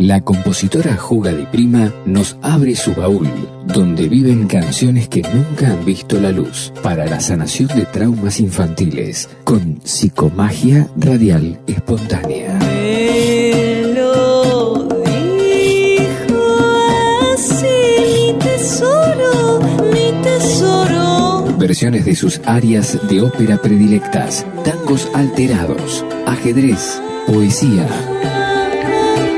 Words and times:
La 0.00 0.22
compositora 0.22 0.96
Juga 0.96 1.30
Di 1.30 1.44
Prima 1.44 1.92
nos 2.06 2.38
abre 2.40 2.74
su 2.74 2.94
baúl, 2.94 3.28
donde 3.66 4.08
viven 4.08 4.46
canciones 4.46 5.08
que 5.10 5.20
nunca 5.20 5.72
han 5.72 5.84
visto 5.84 6.18
la 6.18 6.32
luz, 6.32 6.72
para 6.82 7.04
la 7.04 7.20
sanación 7.20 7.68
de 7.76 7.84
traumas 7.84 8.40
infantiles, 8.40 9.28
con 9.44 9.78
psicomagia 9.84 10.88
radial 10.96 11.60
espontánea. 11.66 12.58
Me 12.60 13.92
lo 13.94 14.88
dijo 15.04 16.56
así, 17.34 17.66
mi 18.08 18.38
tesoro, 18.38 19.60
mi 19.92 20.22
tesoro. 20.22 21.58
Versiones 21.58 22.06
de 22.06 22.16
sus 22.16 22.40
áreas 22.46 22.98
de 23.06 23.20
ópera 23.20 23.60
predilectas, 23.60 24.46
tangos 24.64 25.10
alterados, 25.12 26.06
ajedrez, 26.24 27.02
poesía 27.26 27.86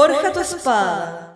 Forja 0.00 0.32
tu 0.32 0.40
espada. 0.40 1.29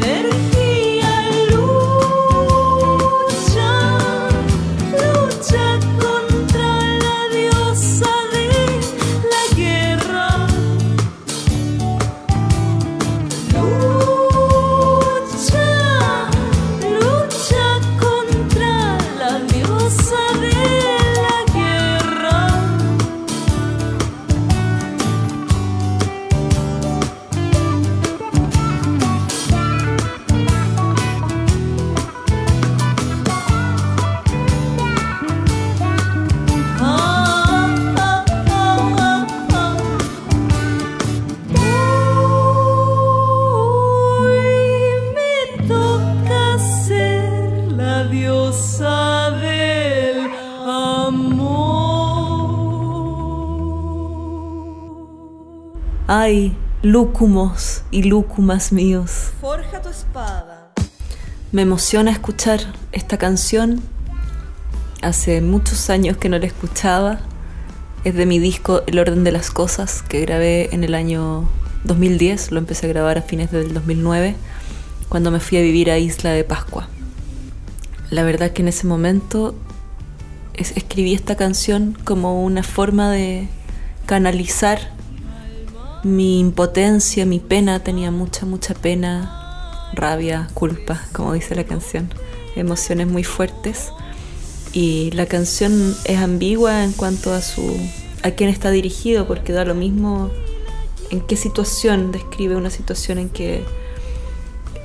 tener 0.00 0.55
Ay, 56.28 56.56
lúcumos 56.82 57.84
y 57.92 58.02
lúcumas 58.02 58.72
míos. 58.72 59.30
Forja 59.40 59.80
tu 59.80 59.90
espada. 59.90 60.72
Me 61.52 61.62
emociona 61.62 62.10
escuchar 62.10 62.58
esta 62.90 63.16
canción. 63.16 63.80
Hace 65.02 65.40
muchos 65.40 65.88
años 65.88 66.16
que 66.16 66.28
no 66.28 66.36
la 66.36 66.46
escuchaba. 66.46 67.20
Es 68.02 68.16
de 68.16 68.26
mi 68.26 68.40
disco 68.40 68.82
El 68.88 68.98
orden 68.98 69.22
de 69.22 69.30
las 69.30 69.52
cosas 69.52 70.02
que 70.02 70.20
grabé 70.20 70.74
en 70.74 70.82
el 70.82 70.96
año 70.96 71.48
2010. 71.84 72.50
Lo 72.50 72.58
empecé 72.58 72.86
a 72.86 72.88
grabar 72.88 73.18
a 73.18 73.22
fines 73.22 73.52
del 73.52 73.72
2009 73.72 74.34
cuando 75.08 75.30
me 75.30 75.38
fui 75.38 75.58
a 75.58 75.62
vivir 75.62 75.92
a 75.92 75.98
Isla 75.98 76.30
de 76.30 76.42
Pascua. 76.42 76.88
La 78.10 78.24
verdad 78.24 78.50
que 78.50 78.62
en 78.62 78.68
ese 78.68 78.88
momento 78.88 79.54
escribí 80.54 81.14
esta 81.14 81.36
canción 81.36 81.96
como 82.04 82.42
una 82.42 82.64
forma 82.64 83.12
de 83.12 83.46
canalizar 84.06 84.95
mi 86.06 86.38
impotencia, 86.38 87.26
mi 87.26 87.40
pena, 87.40 87.80
tenía 87.80 88.10
mucha, 88.10 88.46
mucha 88.46 88.74
pena, 88.74 89.90
rabia, 89.92 90.48
culpa, 90.54 91.02
como 91.12 91.32
dice 91.32 91.56
la 91.56 91.64
canción, 91.64 92.08
emociones 92.54 93.08
muy 93.08 93.24
fuertes. 93.24 93.90
Y 94.72 95.10
la 95.12 95.26
canción 95.26 95.96
es 96.04 96.18
ambigua 96.18 96.84
en 96.84 96.92
cuanto 96.92 97.32
a 97.32 97.40
su 97.42 97.76
a 98.22 98.30
quién 98.30 98.50
está 98.50 98.70
dirigido, 98.70 99.26
porque 99.26 99.52
da 99.52 99.64
lo 99.64 99.74
mismo 99.74 100.30
en 101.10 101.20
qué 101.20 101.36
situación 101.36 102.12
describe 102.12 102.56
una 102.56 102.70
situación 102.70 103.18
en 103.18 103.28
que 103.28 103.64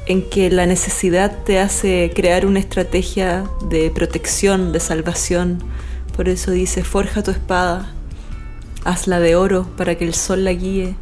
en 0.07 0.27
que 0.27 0.49
la 0.49 0.65
necesidad 0.65 1.43
te 1.43 1.59
hace 1.59 2.11
crear 2.15 2.45
una 2.45 2.59
estrategia 2.59 3.45
de 3.69 3.91
protección, 3.91 4.71
de 4.71 4.79
salvación. 4.79 5.63
Por 6.15 6.27
eso 6.27 6.51
dice, 6.51 6.83
forja 6.83 7.21
tu 7.21 7.31
espada, 7.31 7.93
hazla 8.83 9.19
de 9.19 9.35
oro 9.35 9.67
para 9.77 9.95
que 9.95 10.05
el 10.05 10.15
sol 10.15 10.43
la 10.43 10.53
guíe, 10.53 10.95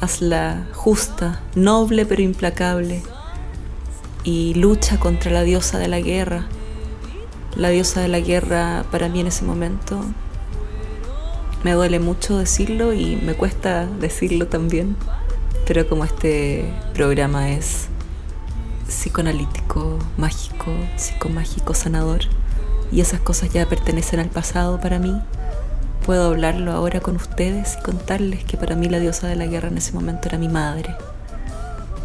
hazla 0.00 0.66
justa, 0.72 1.40
noble 1.54 2.06
pero 2.06 2.22
implacable, 2.22 3.02
y 4.24 4.54
lucha 4.54 4.98
contra 4.98 5.30
la 5.30 5.42
diosa 5.42 5.78
de 5.78 5.88
la 5.88 6.00
guerra. 6.00 6.46
La 7.56 7.70
diosa 7.70 8.00
de 8.00 8.08
la 8.08 8.20
guerra 8.20 8.84
para 8.90 9.08
mí 9.08 9.20
en 9.20 9.26
ese 9.26 9.44
momento 9.44 10.00
me 11.64 11.72
duele 11.72 11.98
mucho 12.00 12.38
decirlo 12.38 12.94
y 12.94 13.16
me 13.16 13.34
cuesta 13.34 13.86
decirlo 13.86 14.46
también, 14.46 14.96
pero 15.66 15.86
como 15.88 16.04
este 16.04 16.72
programa 16.94 17.50
es 17.50 17.88
psicoanalítico, 18.88 19.98
mágico, 20.16 20.72
psicomágico, 20.96 21.74
sanador, 21.74 22.20
y 22.90 23.00
esas 23.00 23.20
cosas 23.20 23.52
ya 23.52 23.68
pertenecen 23.68 24.20
al 24.20 24.30
pasado 24.30 24.80
para 24.80 24.98
mí, 24.98 25.20
puedo 26.04 26.26
hablarlo 26.26 26.72
ahora 26.72 27.00
con 27.00 27.16
ustedes 27.16 27.76
y 27.78 27.82
contarles 27.82 28.44
que 28.44 28.56
para 28.56 28.76
mí 28.76 28.88
la 28.88 28.98
diosa 28.98 29.28
de 29.28 29.36
la 29.36 29.46
guerra 29.46 29.68
en 29.68 29.78
ese 29.78 29.92
momento 29.92 30.28
era 30.28 30.38
mi 30.38 30.48
madre. 30.48 30.94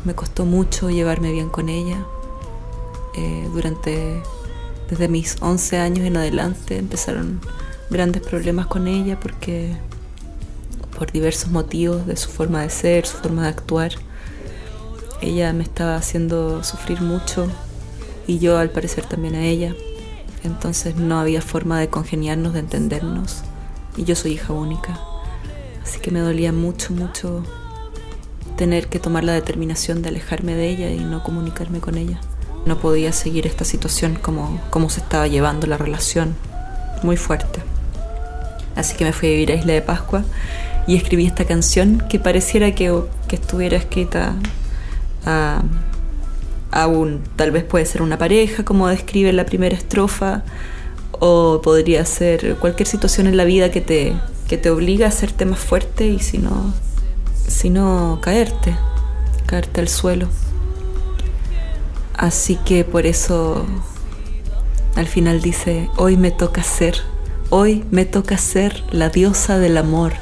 Me 0.04 0.14
costó 0.14 0.46
mucho 0.46 0.90
llevarme 0.90 1.32
bien 1.32 1.50
con 1.50 1.70
ella. 1.70 2.06
Eh, 3.16 3.48
durante, 3.54 4.22
desde 4.90 5.08
mis 5.08 5.38
11 5.42 5.78
años 5.78 6.06
en 6.06 6.18
adelante 6.18 6.78
empezaron 6.78 7.40
grandes 7.90 8.22
problemas 8.22 8.68
con 8.68 8.88
ella 8.88 9.20
porque 9.20 9.76
por 10.98 11.12
diversos 11.12 11.50
motivos 11.50 12.06
de 12.06 12.18
su 12.18 12.30
forma 12.30 12.62
de 12.62 12.70
ser, 12.70 13.06
su 13.06 13.18
forma 13.18 13.44
de 13.44 13.50
actuar 13.50 13.92
ella 15.22 15.54
me 15.54 15.64
estaba 15.64 15.96
haciendo 15.96 16.64
sufrir 16.64 17.02
mucho 17.02 17.48
y 18.28 18.40
yo 18.40 18.58
al 18.58 18.70
parecer 18.70 19.06
también 19.06 19.36
a 19.36 19.46
ella. 19.46 19.74
Entonces 20.44 20.96
no 20.96 21.20
había 21.20 21.42
forma 21.42 21.80
de 21.80 21.90
congeniarnos, 21.90 22.54
de 22.54 22.60
entendernos. 22.60 23.44
Y 23.98 24.04
yo 24.04 24.16
soy 24.16 24.34
hija 24.34 24.54
única. 24.54 25.00
Así 25.84 26.00
que 26.00 26.12
me 26.12 26.20
dolía 26.20 26.52
mucho, 26.52 26.94
mucho 26.94 27.44
tener 28.58 28.88
que 28.88 29.00
tomar 29.00 29.24
la 29.24 29.34
determinación 29.34 30.02
de 30.02 30.10
alejarme 30.10 30.56
de 30.56 30.70
ella 30.70 30.90
y 30.90 31.00
no 31.00 31.24
comunicarme 31.24 31.80
con 31.80 31.98
ella. 31.98 32.20
No 32.66 32.80
podía 32.80 33.12
seguir 33.14 33.46
esta 33.46 33.66
situación 33.66 34.16
como, 34.16 34.62
como 34.70 34.90
se 34.90 35.02
estaba 35.02 35.28
llevando 35.28 35.68
la 35.68 35.78
relación. 35.78 36.36
Muy 37.04 37.18
fuerte. 37.18 37.60
Así 38.76 38.96
que 38.96 39.06
me 39.06 39.14
fui 39.14 39.30
a 39.30 39.32
vivir 39.32 39.52
a 39.52 39.56
Isla 39.56 39.74
de 39.74 39.82
Pascua 39.82 40.24
y 40.88 40.96
escribí 40.96 41.26
esta 41.26 41.46
canción 41.46 42.04
que 42.10 42.20
pareciera 42.20 42.74
que, 42.74 42.94
que 43.28 43.36
estuviera 43.36 43.78
escrita 43.78 44.36
a, 45.26 45.64
un, 46.88 47.24
tal 47.36 47.52
vez 47.52 47.64
puede 47.64 47.86
ser 47.86 48.02
una 48.02 48.18
pareja, 48.18 48.64
como 48.64 48.88
describe 48.88 49.32
la 49.34 49.46
primera 49.46 49.76
estrofa, 49.76 50.44
podría 51.64 52.06
ser 52.06 52.56
cualquier 52.58 52.88
situación 52.88 53.28
en 53.28 53.38
la 53.38 53.46
vida 53.46 53.72
que 53.72 53.82
te, 53.82 54.14
que 54.48 54.58
te 54.58 54.70
obliga 54.70 55.06
a 55.06 55.10
hacerte 55.10 55.46
más 55.46 55.60
fuerte 55.60 56.08
y 56.08 56.20
si 56.20 56.38
no, 56.38 56.74
si 57.48 57.70
no 57.70 58.20
caerte, 58.22 58.76
caerte 59.46 59.82
al 59.82 59.88
suelo. 59.88 60.28
Así 62.18 62.56
que 62.58 62.84
por 62.84 63.06
eso 63.06 63.66
al 64.96 65.08
final 65.08 65.42
dice, 65.42 65.90
hoy 65.98 66.16
me 66.16 66.32
toca 66.32 66.64
ser, 66.64 66.96
hoy 67.50 67.84
me 67.92 68.06
toca 68.06 68.38
ser 68.38 68.84
la 68.92 69.10
diosa 69.10 69.58
del 69.60 69.78
amor. 69.78 70.14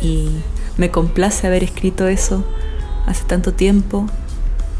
Y 0.00 0.30
me 0.76 0.90
complace 0.90 1.46
haber 1.46 1.64
escrito 1.64 2.08
eso 2.08 2.44
hace 3.06 3.24
tanto 3.24 3.52
tiempo. 3.52 4.06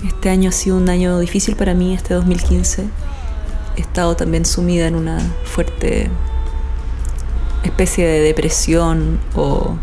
Este 0.07 0.31
año 0.31 0.51
ha 0.51 0.53
sido 0.53 0.77
un 0.77 0.89
año 0.89 1.19
difícil 1.19 1.57
para 1.57 1.75
mí, 1.75 1.93
este 1.93 2.15
2015. 2.15 2.85
Estado 3.79 4.17
también 4.17 4.45
sumida 4.45 4.87
en 4.87 4.95
una 4.95 5.19
fuerte 5.45 6.11
especie 7.65 8.07
de 8.07 8.21
depresión 8.21 9.21
o 9.35 9.77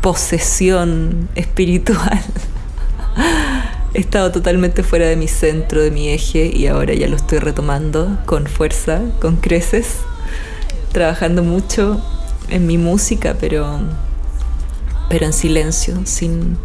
posesión 0.00 1.28
espiritual. 1.34 2.22
He 3.94 4.00
estado 4.00 4.32
totalmente 4.32 4.82
fuera 4.82 5.06
de 5.06 5.16
mi 5.16 5.28
centro, 5.28 5.82
de 5.82 5.90
mi 5.90 6.08
eje 6.08 6.46
y 6.46 6.66
ahora 6.66 6.94
ya 6.94 7.08
lo 7.08 7.16
estoy 7.16 7.38
retomando 7.40 8.18
con 8.24 8.46
fuerza, 8.46 9.02
con 9.20 9.36
creces, 9.36 9.98
trabajando 10.92 11.42
mucho 11.42 12.02
en 12.48 12.66
mi 12.66 12.78
música, 12.78 13.36
pero, 13.38 13.80
pero 15.10 15.26
en 15.26 15.34
silencio, 15.34 16.00
sin, 16.04 16.56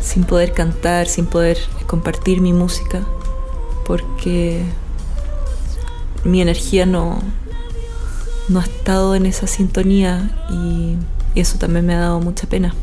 sin 0.00 0.24
poder 0.24 0.52
cantar, 0.52 1.08
sin 1.08 1.26
poder 1.26 1.58
compartir 1.86 2.40
mi 2.40 2.54
música, 2.54 3.02
porque 3.84 4.62
mi 6.24 6.40
energía 6.40 6.86
no, 6.86 7.20
no 8.48 8.60
ha 8.60 8.62
estado 8.62 9.14
en 9.14 9.26
esa 9.26 9.46
sintonía 9.46 10.30
y, 10.50 10.96
eso 11.34 11.56
también 11.56 11.86
me 11.86 11.94
ha 11.94 12.00
dado 12.00 12.20
mucha 12.20 12.46
pena. 12.46 12.74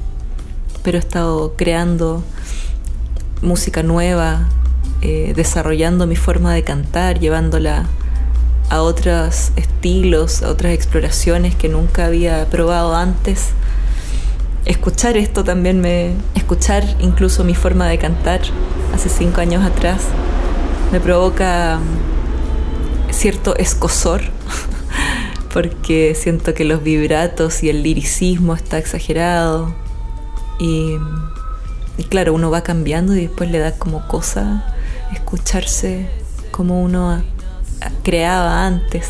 Pero 0.82 0.98
he 0.98 1.00
estado 1.00 1.54
creando 1.56 2.24
música 3.44 3.84
nueva, 3.84 4.50
eh, 5.02 5.34
desarrollando 5.36 6.08
mi 6.08 6.16
forma 6.16 6.54
de 6.56 6.64
cantar, 6.64 7.20
llevándola 7.20 7.86
a 8.70 8.82
otros 8.82 9.52
estilos, 9.56 10.42
a 10.42 10.50
otras 10.50 10.74
exploraciones 10.74 11.54
que 11.54 11.70
nunca 11.70 12.08
había 12.08 12.50
probado 12.50 12.96
antes 12.96 13.54
escuchar 14.66 15.18
esto 15.18 15.44
también 15.44 15.82
me... 15.82 16.14
escuchar 16.36 16.84
incluso 17.00 17.44
mi 17.44 17.56
forma 17.56 17.88
de 17.88 17.98
cantar 17.98 18.42
hace 18.94 19.10
cinco 19.10 19.42
años 19.42 19.66
atrás 19.66 20.04
me 20.92 21.00
provoca 21.00 21.80
cierto 23.12 23.56
escosor 23.58 24.22
porque 25.54 26.16
siento 26.16 26.54
que 26.54 26.64
los 26.64 26.84
vibratos 26.84 27.64
y 27.64 27.70
el 27.70 27.84
liricismo 27.84 28.56
está 28.56 28.78
exagerado 28.78 29.74
y, 30.60 30.98
claro, 32.10 32.34
uno 32.34 32.52
va 32.52 32.64
cambiando 32.64 33.16
y 33.16 33.22
después 33.22 33.50
le 33.50 33.60
da 33.60 33.72
como 33.74 34.08
cosa 34.08 34.76
escucharse 35.14 36.10
como 36.52 36.82
uno 36.82 37.24
creaba 38.04 38.66
antes. 38.66 39.08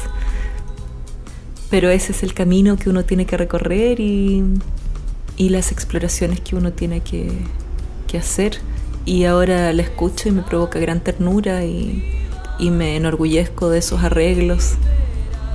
Pero 1.71 1.89
ese 1.89 2.11
es 2.11 2.23
el 2.23 2.33
camino 2.33 2.77
que 2.77 2.89
uno 2.89 3.05
tiene 3.05 3.25
que 3.25 3.37
recorrer 3.37 3.99
y 3.99 4.43
y 5.39 5.47
las 5.49 5.71
exploraciones 5.71 6.41
que 6.41 6.57
uno 6.57 6.73
tiene 6.73 6.99
que, 6.99 7.31
hacer. 8.17 8.59
Y 9.05 9.23
ahora 9.23 9.71
la 9.71 9.81
escucho 9.81 10.27
y 10.27 10.31
me 10.33 10.41
provoca 10.41 10.79
gran 10.79 10.99
ternura 10.99 11.63
y, 11.63 12.03
me 12.69 12.95
enorgullezco 12.97 13.69
de 13.69 13.79
esos 13.79 14.03
arreglos, 14.03 14.73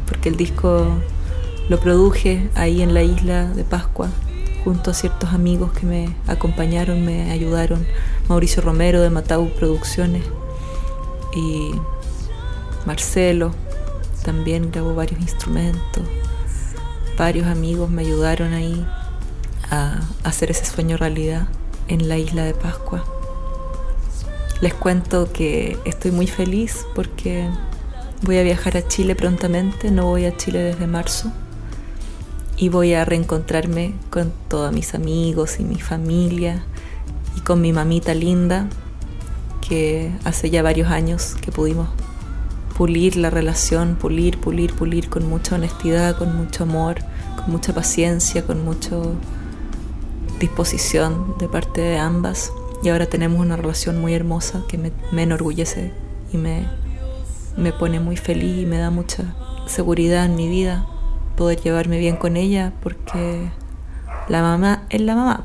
porque 0.08 0.30
el 0.30 0.36
disco 0.36 0.86
lo 1.68 1.78
produje 1.80 2.48
ahí 2.54 2.82
en 2.82 2.94
la 2.94 3.02
isla 3.02 3.46
de 3.46 3.64
Pascua, 3.64 4.08
junto 4.64 4.90
a 4.90 4.94
ciertos 4.94 5.32
amigos 5.34 5.72
que 5.72 5.86
me 5.86 6.16
acompañaron, 6.26 7.04
me 7.04 7.30
ayudaron. 7.30 7.86
Mauricio 8.28 8.62
Romero 8.62 9.02
de 9.02 9.10
Matau 9.10 9.50
Producciones 9.50 10.24
y 11.36 11.72
Marcelo 12.86 13.52
también 14.24 14.70
grabó 14.70 14.94
varios 14.94 15.20
instrumentos. 15.20 16.02
Varios 17.18 17.46
amigos 17.46 17.90
me 17.90 18.02
ayudaron 18.02 18.54
ahí 18.54 18.84
a 19.70 20.00
hacer 20.24 20.50
ese 20.50 20.64
sueño 20.64 20.96
realidad 20.96 21.48
en 21.88 22.08
la 22.08 22.16
isla 22.16 22.44
de 22.44 22.54
Pascua. 22.54 23.04
Les 24.64 24.72
cuento 24.72 25.30
que 25.30 25.76
estoy 25.84 26.10
muy 26.10 26.26
feliz 26.26 26.86
porque 26.94 27.50
voy 28.22 28.38
a 28.38 28.42
viajar 28.42 28.78
a 28.78 28.88
Chile 28.88 29.14
prontamente, 29.14 29.90
no 29.90 30.06
voy 30.06 30.24
a 30.24 30.34
Chile 30.38 30.60
desde 30.60 30.86
marzo 30.86 31.30
y 32.56 32.70
voy 32.70 32.94
a 32.94 33.04
reencontrarme 33.04 33.92
con 34.08 34.32
todos 34.48 34.72
mis 34.72 34.94
amigos 34.94 35.60
y 35.60 35.64
mi 35.64 35.78
familia 35.78 36.64
y 37.36 37.42
con 37.42 37.60
mi 37.60 37.74
mamita 37.74 38.14
linda 38.14 38.70
que 39.60 40.10
hace 40.24 40.48
ya 40.48 40.62
varios 40.62 40.90
años 40.90 41.36
que 41.42 41.52
pudimos 41.52 41.90
pulir 42.74 43.16
la 43.16 43.28
relación, 43.28 43.96
pulir, 43.96 44.40
pulir, 44.40 44.72
pulir 44.72 45.10
con 45.10 45.28
mucha 45.28 45.56
honestidad, 45.56 46.16
con 46.16 46.34
mucho 46.34 46.62
amor, 46.62 47.00
con 47.36 47.50
mucha 47.50 47.74
paciencia, 47.74 48.46
con 48.46 48.64
mucha 48.64 48.96
disposición 50.40 51.34
de 51.38 51.48
parte 51.48 51.82
de 51.82 51.98
ambas. 51.98 52.50
Y 52.84 52.90
ahora 52.90 53.06
tenemos 53.06 53.40
una 53.40 53.56
relación 53.56 53.98
muy 53.98 54.12
hermosa 54.12 54.62
que 54.68 54.76
me, 54.76 54.92
enorgullece 55.22 55.90
y 56.30 56.36
me, 56.36 56.68
me 57.56 57.72
pone 57.72 57.98
muy 57.98 58.18
feliz 58.18 58.58
y 58.58 58.66
me 58.66 58.76
da 58.76 58.90
mucha 58.90 59.34
seguridad 59.66 60.26
en 60.26 60.36
mi 60.36 60.50
vida 60.50 60.86
poder 61.34 61.58
llevarme 61.62 61.98
bien 61.98 62.16
con 62.16 62.36
ella 62.36 62.74
porque 62.82 63.48
la 64.28 64.42
mamá 64.42 64.84
es 64.90 65.00
la 65.00 65.14
mamá. 65.14 65.44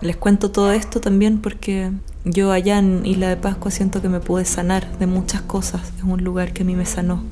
Les 0.00 0.16
cuento 0.16 0.50
todo 0.50 0.72
esto 0.72 1.02
también 1.02 1.42
porque 1.42 1.92
yo 2.24 2.52
allá 2.52 2.78
en 2.78 3.04
Isla 3.04 3.28
de 3.28 3.36
Pascua 3.36 3.70
siento 3.70 4.00
que 4.00 4.08
me 4.08 4.20
pude 4.20 4.46
sanar 4.46 4.96
de 4.96 5.06
muchas 5.06 5.42
cosas. 5.42 5.92
Es 5.98 6.04
un 6.04 6.24
lugar 6.24 6.54
que 6.54 6.62
a 6.62 6.64
mí 6.64 6.74
me 6.74 6.86
sanó. 6.86 7.22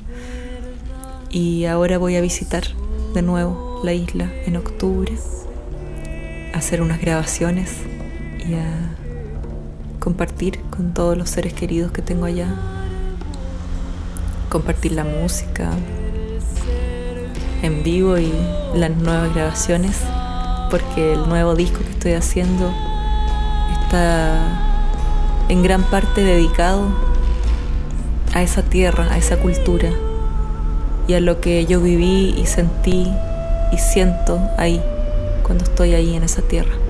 Y 1.31 1.65
ahora 1.65 1.97
voy 1.97 2.15
a 2.15 2.21
visitar 2.21 2.63
de 3.15 3.23
nuevo 3.23 3.81
la 3.83 3.93
isla 3.93 4.31
en 4.45 4.55
octubre, 4.55 5.17
hacer 6.53 6.83
unas 6.83 7.01
grabaciones 7.01 7.71
y 8.47 8.53
a 8.53 8.95
compartir 9.99 10.59
con 10.69 10.93
todos 10.93 11.17
los 11.17 11.29
seres 11.29 11.53
queridos 11.53 11.91
que 11.91 12.01
tengo 12.01 12.25
allá. 12.25 12.53
Compartir 14.49 14.91
la 14.91 15.03
música 15.03 15.71
en 17.61 17.83
vivo 17.83 18.17
y 18.17 18.31
las 18.75 18.91
nuevas 18.91 19.33
grabaciones, 19.33 19.97
porque 20.69 21.13
el 21.13 21.27
nuevo 21.27 21.55
disco 21.55 21.79
que 21.79 21.89
estoy 21.89 22.13
haciendo 22.13 22.71
está 23.81 24.61
en 25.49 25.63
gran 25.63 25.83
parte 25.83 26.23
dedicado 26.23 26.87
a 28.33 28.43
esa 28.43 28.61
tierra, 28.61 29.07
a 29.11 29.17
esa 29.17 29.37
cultura 29.37 29.89
y 31.07 31.13
a 31.13 31.19
lo 31.19 31.39
que 31.41 31.65
yo 31.65 31.81
viví 31.81 32.35
y 32.37 32.45
sentí 32.45 33.11
y 33.71 33.77
siento 33.77 34.39
ahí 34.57 34.81
cuando 35.43 35.63
estoy 35.63 35.93
ahí 35.93 36.15
en 36.15 36.23
esa 36.23 36.41
tierra. 36.41 36.84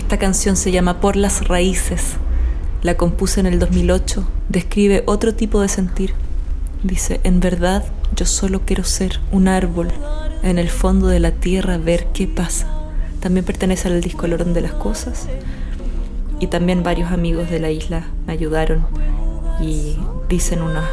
Esta 0.00 0.18
canción 0.18 0.56
se 0.56 0.72
llama 0.72 0.98
Por 0.98 1.14
las 1.14 1.46
Raíces. 1.46 2.16
La 2.82 2.96
compuse 2.96 3.38
en 3.38 3.44
el 3.44 3.58
2008. 3.58 4.26
Describe 4.48 5.04
otro 5.06 5.34
tipo 5.34 5.60
de 5.60 5.68
sentir. 5.68 6.14
Dice, 6.82 7.20
en 7.22 7.38
verdad 7.38 7.84
yo 8.16 8.24
solo 8.24 8.62
quiero 8.64 8.82
ser 8.82 9.20
un 9.30 9.46
árbol 9.46 9.88
en 10.42 10.58
el 10.58 10.70
fondo 10.70 11.06
de 11.06 11.20
la 11.20 11.32
tierra, 11.32 11.76
ver 11.76 12.06
qué 12.14 12.26
pasa. 12.26 12.66
También 13.20 13.44
pertenece 13.44 13.88
al 13.88 14.00
disco 14.00 14.24
El 14.24 14.54
de 14.54 14.60
las 14.62 14.72
cosas 14.72 15.28
y 16.40 16.46
también 16.46 16.82
varios 16.82 17.12
amigos 17.12 17.50
de 17.50 17.60
la 17.60 17.70
isla 17.70 18.06
me 18.26 18.32
ayudaron 18.32 18.86
y 19.60 19.98
dicen 20.30 20.62
unas, 20.62 20.88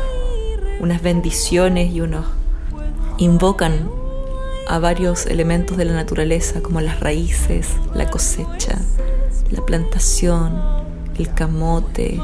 unas 0.81 1.01
bendiciones 1.01 1.93
y 1.93 2.01
unos 2.01 2.25
invocan 3.17 3.89
a 4.67 4.79
varios 4.79 5.27
elementos 5.27 5.77
de 5.77 5.85
la 5.85 5.93
naturaleza 5.93 6.61
como 6.61 6.81
las 6.81 6.99
raíces, 6.99 7.69
la 7.93 8.09
cosecha, 8.09 8.77
la 9.49 9.65
plantación, 9.65 10.61
el 11.17 11.33
camote, 11.33 12.19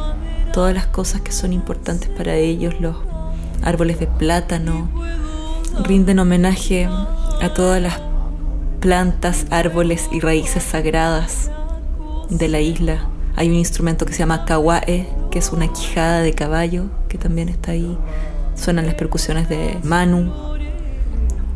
todas 0.53 0.73
las 0.73 0.87
cosas 0.87 1.21
que 1.21 1.31
son 1.31 1.53
importantes 1.53 2.09
para 2.09 2.35
ellos, 2.35 2.79
los 2.79 2.95
árboles 3.63 3.99
de 3.99 4.07
plátano, 4.07 4.89
rinden 5.83 6.19
homenaje 6.19 6.85
a 6.85 7.53
todas 7.53 7.81
las 7.81 8.01
plantas, 8.79 9.45
árboles 9.49 10.09
y 10.11 10.19
raíces 10.19 10.63
sagradas 10.63 11.49
de 12.29 12.47
la 12.47 12.59
isla 12.59 13.07
hay 13.35 13.49
un 13.49 13.55
instrumento 13.55 14.05
que 14.05 14.13
se 14.13 14.19
llama 14.19 14.45
kawae, 14.45 15.07
que 15.31 15.39
es 15.39 15.51
una 15.51 15.67
quijada 15.67 16.21
de 16.21 16.33
caballo, 16.33 16.85
que 17.09 17.17
también 17.17 17.49
está 17.49 17.71
ahí. 17.71 17.97
Suenan 18.55 18.85
las 18.85 18.95
percusiones 18.95 19.49
de 19.49 19.79
Manu, 19.83 20.31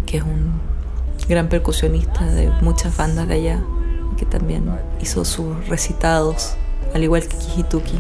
que 0.08 0.18
es 0.18 0.24
un 0.24 0.60
gran 1.30 1.50
percusionista 1.50 2.26
de 2.26 2.50
muchas 2.62 2.98
bandas 2.98 3.28
de 3.28 3.34
allá, 3.36 3.64
que 4.18 4.26
también 4.26 4.70
hizo 5.02 5.24
sus 5.24 5.68
recitados, 5.68 6.56
al 6.94 7.04
igual 7.04 7.28
que 7.28 7.38
Kijituki. 7.38 8.00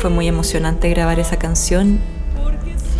Fue 0.00 0.10
muy 0.10 0.28
emocionante 0.28 0.88
grabar 0.90 1.18
esa 1.18 1.38
canción. 1.38 1.98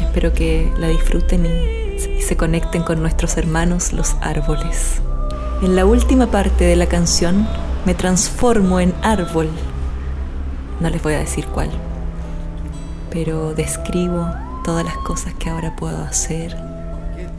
Espero 0.00 0.32
que 0.32 0.72
la 0.78 0.88
disfruten 0.88 1.46
y 1.46 2.22
se 2.22 2.36
conecten 2.36 2.82
con 2.82 3.00
nuestros 3.00 3.36
hermanos 3.36 3.92
los 3.92 4.16
árboles. 4.20 5.00
En 5.62 5.76
la 5.76 5.86
última 5.86 6.30
parte 6.30 6.64
de 6.64 6.76
la 6.76 6.86
canción 6.86 7.46
me 7.84 7.94
transformo 7.94 8.80
en 8.80 8.94
árbol. 9.02 9.48
No 10.80 10.90
les 10.90 11.02
voy 11.02 11.14
a 11.14 11.18
decir 11.18 11.46
cuál, 11.46 11.70
pero 13.10 13.54
describo 13.54 14.28
todas 14.64 14.84
las 14.84 14.96
cosas 14.98 15.34
que 15.34 15.50
ahora 15.50 15.74
puedo 15.76 16.02
hacer, 16.02 16.56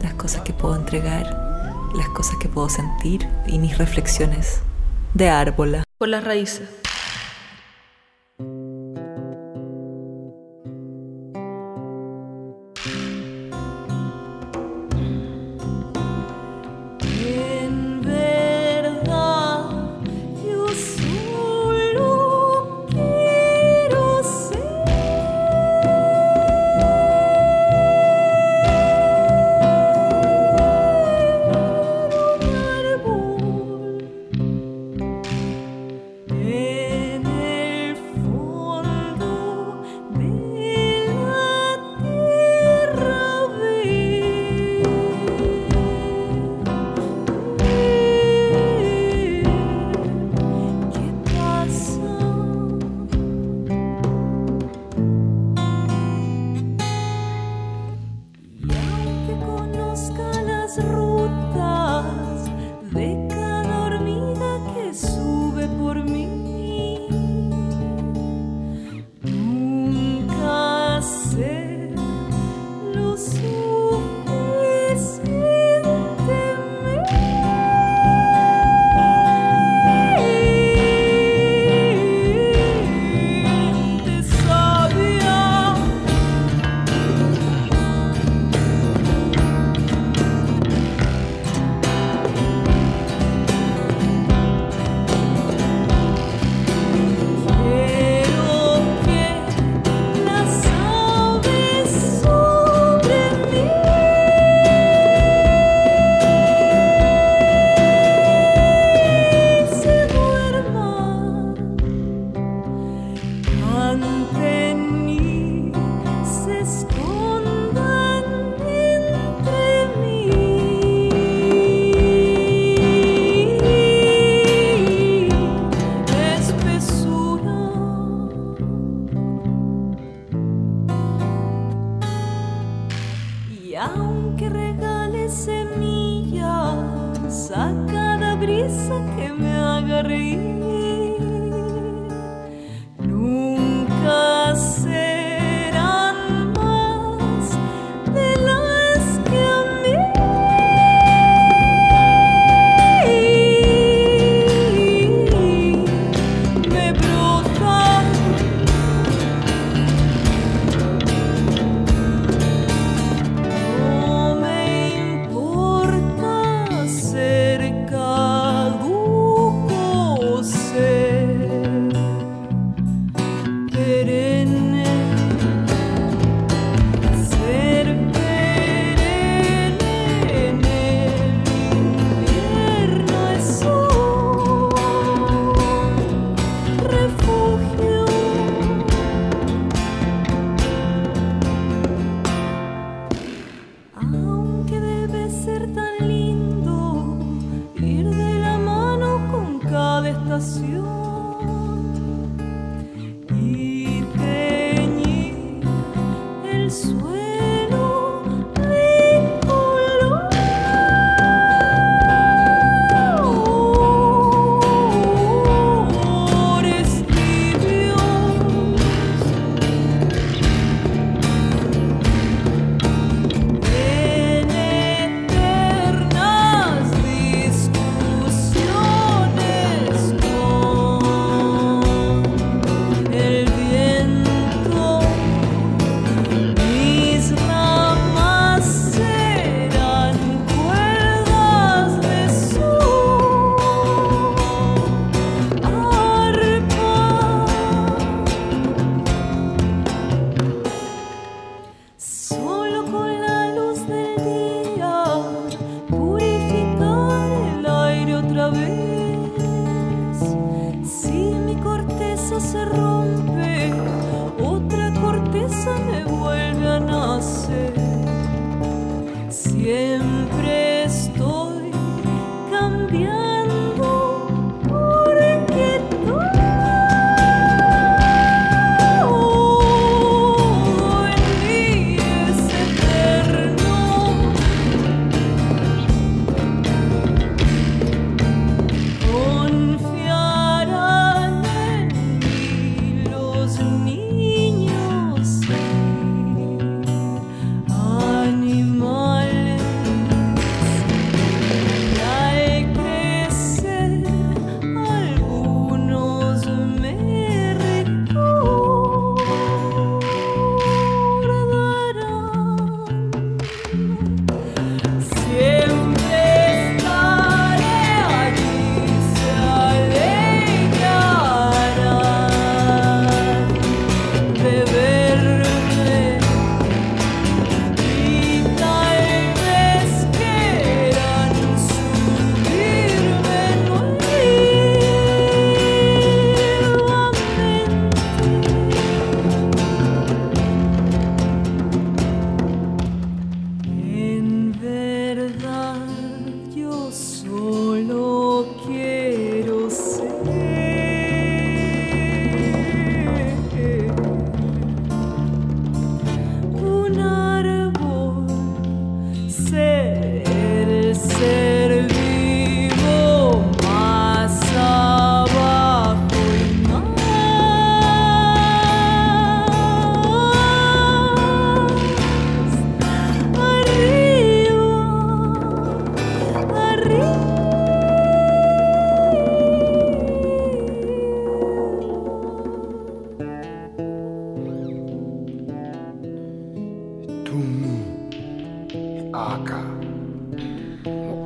las 0.02 0.14
cosas 0.14 0.42
que 0.42 0.52
puedo 0.52 0.76
entregar, 0.76 1.49
las 1.94 2.08
cosas 2.08 2.36
que 2.38 2.48
puedo 2.48 2.68
sentir 2.68 3.28
y 3.46 3.58
mis 3.58 3.78
reflexiones 3.78 4.60
de 5.14 5.28
árbola. 5.28 5.84
Por 5.98 6.08
las 6.08 6.24
raíces. 6.24 6.68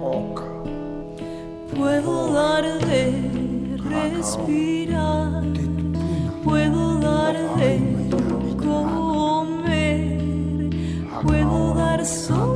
Boca. 0.01 0.45
Puedo 1.77 2.33
darte 2.33 3.13
respirar, 3.89 5.43
puedo 6.45 7.01
darte 7.01 7.81
comer, 8.63 10.19
puedo 11.23 11.75
dar 11.75 12.05
sol. 12.05 12.54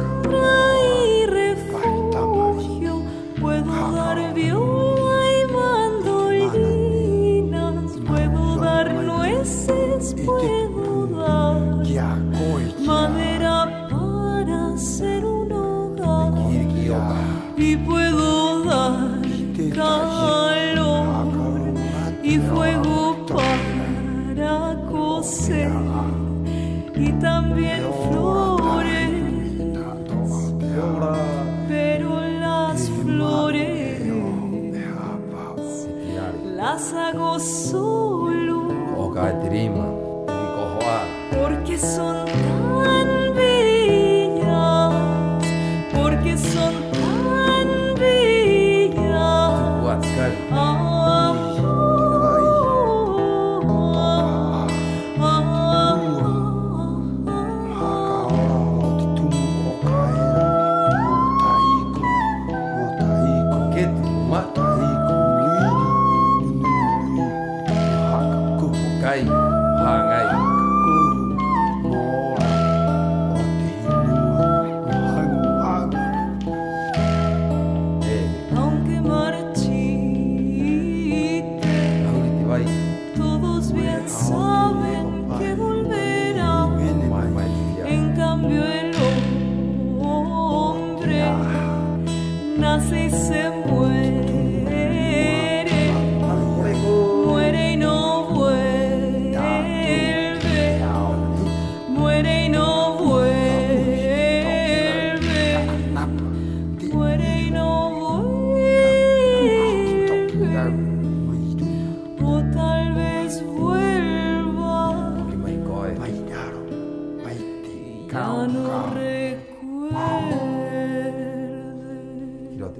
이런 122.58 122.74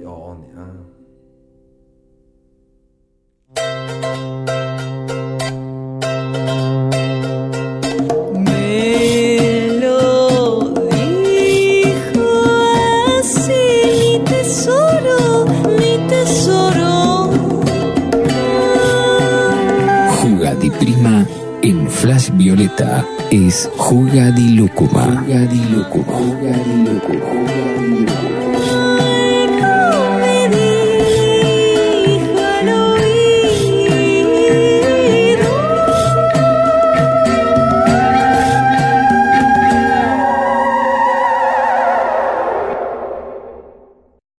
dijo 11.23 12.29
así, 13.19 14.21
tesoro, 14.25 15.45
mi 15.77 15.91
tesoro. 16.09 17.29
Jugadiprima 20.21 21.25
en 21.61 21.89
Flash 21.89 22.31
Violeta 22.33 23.05
es 23.31 23.69
Jugadilúcuma. 23.77 25.23
Jugadilúcuma. 25.25 27.38